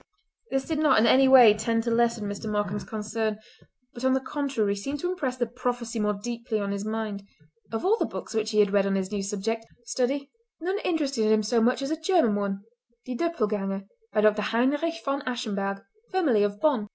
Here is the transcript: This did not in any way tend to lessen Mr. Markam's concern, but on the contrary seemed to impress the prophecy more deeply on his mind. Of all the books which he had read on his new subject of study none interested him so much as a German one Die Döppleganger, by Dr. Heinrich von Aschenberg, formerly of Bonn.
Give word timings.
This 0.49 0.65
did 0.65 0.79
not 0.79 0.97
in 0.97 1.05
any 1.05 1.27
way 1.27 1.53
tend 1.53 1.83
to 1.83 1.91
lessen 1.91 2.27
Mr. 2.27 2.49
Markam's 2.49 2.83
concern, 2.83 3.37
but 3.93 4.03
on 4.03 4.13
the 4.13 4.19
contrary 4.19 4.75
seemed 4.75 4.99
to 5.01 5.11
impress 5.11 5.37
the 5.37 5.45
prophecy 5.45 5.99
more 5.99 6.15
deeply 6.15 6.59
on 6.59 6.71
his 6.71 6.83
mind. 6.83 7.21
Of 7.71 7.85
all 7.85 7.97
the 7.97 8.07
books 8.07 8.33
which 8.33 8.49
he 8.49 8.61
had 8.61 8.73
read 8.73 8.87
on 8.87 8.95
his 8.95 9.11
new 9.11 9.21
subject 9.21 9.63
of 9.65 9.87
study 9.87 10.31
none 10.59 10.79
interested 10.79 11.31
him 11.31 11.43
so 11.43 11.61
much 11.61 11.83
as 11.83 11.91
a 11.91 12.01
German 12.01 12.33
one 12.33 12.63
Die 13.05 13.13
Döppleganger, 13.13 13.83
by 14.11 14.21
Dr. 14.21 14.41
Heinrich 14.41 15.03
von 15.05 15.21
Aschenberg, 15.27 15.83
formerly 16.09 16.41
of 16.41 16.59
Bonn. 16.59 16.89